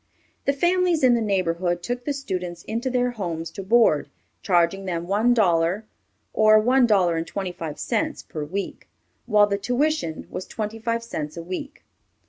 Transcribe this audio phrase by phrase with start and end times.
[0.45, 4.09] The families in the neighborhood took the students into their homes to board,
[4.41, 5.85] charging them one dollar
[6.33, 8.87] or one dollar and twenty five cents per week,
[9.27, 11.83] while the tuition was twenty five cents a week.